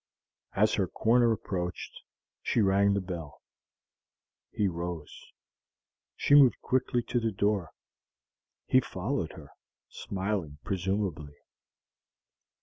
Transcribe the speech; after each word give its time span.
As 0.55 0.73
her 0.73 0.87
corner 0.87 1.31
approached, 1.31 2.01
she 2.41 2.59
rang 2.59 2.95
the 2.95 2.99
bell. 3.01 3.39
He 4.49 4.67
rose. 4.67 5.31
She 6.15 6.33
moved 6.33 6.59
quickly 6.59 7.03
to 7.03 7.19
the 7.19 7.31
door. 7.31 7.69
He 8.65 8.79
followed 8.81 9.33
her, 9.33 9.49
smiling 9.89 10.57
presumingly. 10.63 11.35